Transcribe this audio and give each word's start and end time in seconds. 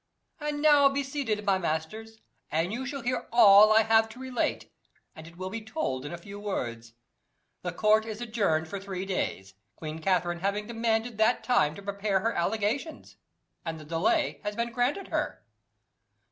"And 0.39 0.63
now 0.63 0.89
be 0.89 1.03
seated, 1.03 1.45
my 1.45 1.59
masters, 1.59 2.21
and 2.49 2.73
you 2.73 2.87
shall 2.87 3.03
hear 3.03 3.27
all 3.31 3.71
I 3.71 3.83
have 3.83 4.09
to 4.09 4.19
relate, 4.19 4.67
and 5.15 5.27
it 5.27 5.37
will 5.37 5.51
be 5.51 5.61
told 5.61 6.05
in 6.07 6.11
a 6.11 6.17
few 6.17 6.39
words. 6.39 6.93
The 7.61 7.71
court 7.71 8.07
is 8.07 8.19
adjourned 8.19 8.67
for 8.67 8.79
three 8.79 9.05
days, 9.05 9.53
Queen 9.75 9.99
Catherine 10.01 10.39
having 10.39 10.65
demanded 10.65 11.19
that 11.19 11.43
time 11.43 11.75
to 11.75 11.83
prepare 11.83 12.21
her 12.21 12.33
allegations, 12.33 13.17
and 13.63 13.79
the 13.79 13.85
delay 13.85 14.41
has 14.43 14.55
been 14.55 14.71
granted 14.71 15.09
her." 15.09 15.43